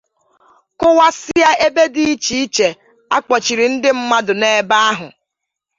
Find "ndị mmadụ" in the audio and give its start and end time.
3.73-4.33